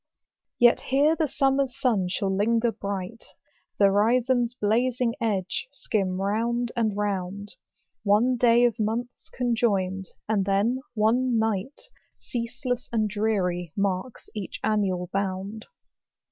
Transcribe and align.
22 0.57 0.57
SWEDEN. 0.57 0.71
Yet 0.71 0.89
here 0.89 1.15
the 1.15 1.27
summer's 1.27 1.79
sun 1.79 2.07
shall 2.09 2.35
linger 2.35 2.71
bright, 2.71 3.23
Th' 3.77 3.81
horizon's 3.81 4.55
blazing 4.55 5.13
edge 5.21 5.67
skim 5.71 6.19
round 6.19 6.71
and 6.75 6.97
round. 6.97 7.53
One 8.01 8.35
day 8.35 8.65
of 8.65 8.79
months 8.79 9.29
conjoined, 9.29 10.07
and 10.27 10.43
then 10.45 10.79
one 10.95 11.37
night, 11.37 11.81
Ceaseless 12.19 12.89
and 12.91 13.07
dreary, 13.09 13.73
marks 13.77 14.27
each 14.33 14.59
annual 14.63 15.07
bound. 15.13 15.67